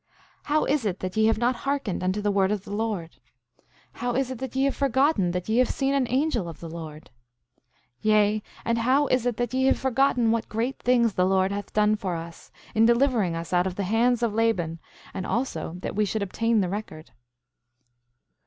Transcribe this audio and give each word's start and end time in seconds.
7:9 0.45 0.45
How 0.45 0.65
is 0.65 0.83
it 0.87 0.99
that 1.01 1.15
ye 1.15 1.25
have 1.27 1.37
not 1.37 1.57
hearkened 1.57 2.01
unto 2.01 2.21
the 2.21 2.31
word 2.31 2.51
of 2.51 2.63
the 2.63 2.73
Lord? 2.75 3.17
7:10 3.59 3.67
How 3.91 4.15
is 4.15 4.31
it 4.31 4.39
that 4.39 4.55
ye 4.55 4.63
have 4.63 4.75
forgotten 4.75 5.29
that 5.29 5.47
ye 5.47 5.59
have 5.59 5.69
seen 5.69 5.93
an 5.93 6.07
angel 6.09 6.49
of 6.49 6.59
the 6.59 6.67
Lord? 6.71 7.11
7:11 7.99 7.99
Yea, 8.01 8.43
and 8.65 8.77
how 8.79 9.05
is 9.05 9.27
it 9.27 9.37
that 9.37 9.53
ye 9.53 9.65
have 9.65 9.77
forgotten 9.77 10.31
what 10.31 10.49
great 10.49 10.79
things 10.79 11.13
the 11.13 11.25
Lord 11.27 11.51
hath 11.51 11.71
done 11.71 11.95
for 11.95 12.15
us, 12.15 12.51
in 12.73 12.87
delivering 12.87 13.35
us 13.35 13.53
out 13.53 13.67
of 13.67 13.75
the 13.75 13.83
hands 13.83 14.23
of 14.23 14.33
Laban, 14.33 14.79
and 15.13 15.27
also 15.27 15.75
that 15.81 15.95
we 15.95 16.03
should 16.03 16.23
obtain 16.23 16.61
the 16.61 16.69
record? 16.69 17.11